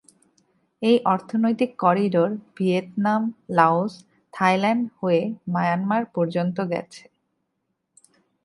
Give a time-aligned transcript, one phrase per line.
[0.81, 3.21] এই অর্থনৈতিক corridor Vietnam,
[3.49, 3.93] Laos,
[4.33, 5.21] Thailand, হয়ে
[5.47, 7.03] মায়ানমার পর্যন্ত গেছে।